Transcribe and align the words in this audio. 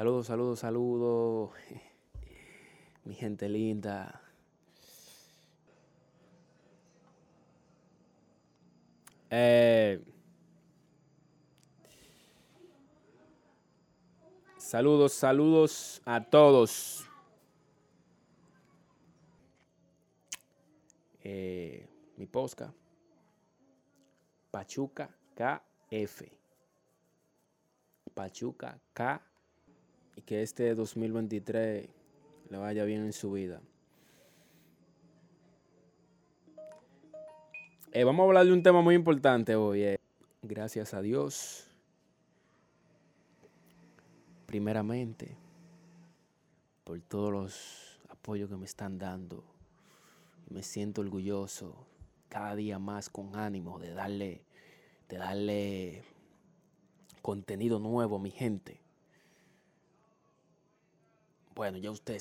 Saludos, 0.00 0.28
saludos, 0.28 0.58
saludos. 0.60 1.50
Mi 3.04 3.14
gente 3.14 3.46
linda. 3.50 4.22
Eh, 9.28 10.02
saludos, 14.56 15.12
saludos 15.12 16.00
a 16.06 16.24
todos. 16.24 17.06
Eh, 21.22 21.86
mi 22.16 22.24
posca. 22.24 22.72
Pachuca 24.50 25.14
KF. 25.34 26.32
Pachuca 28.14 28.80
K. 28.94 29.29
Y 30.20 30.22
que 30.22 30.42
este 30.42 30.74
2023 30.74 31.88
le 32.50 32.58
vaya 32.58 32.84
bien 32.84 33.06
en 33.06 33.14
su 33.14 33.32
vida. 33.32 33.62
Eh, 37.90 38.04
vamos 38.04 38.24
a 38.24 38.26
hablar 38.26 38.44
de 38.44 38.52
un 38.52 38.62
tema 38.62 38.82
muy 38.82 38.96
importante 38.96 39.56
hoy. 39.56 39.82
eh. 39.82 39.98
Gracias 40.42 40.92
a 40.92 41.00
Dios. 41.00 41.70
Primeramente, 44.44 45.38
por 46.84 47.00
todos 47.00 47.32
los 47.32 47.98
apoyos 48.10 48.50
que 48.50 48.56
me 48.56 48.66
están 48.66 48.98
dando. 48.98 49.42
Me 50.50 50.62
siento 50.62 51.00
orgulloso 51.00 51.86
cada 52.28 52.54
día 52.56 52.78
más 52.78 53.08
con 53.08 53.36
ánimo 53.36 53.78
de 53.78 53.94
darle, 53.94 54.42
de 55.08 55.16
darle 55.16 56.02
contenido 57.22 57.78
nuevo 57.78 58.16
a 58.16 58.18
mi 58.18 58.30
gente. 58.30 58.82
Bueno, 61.60 61.76
ya 61.76 61.90
usted 61.90 62.14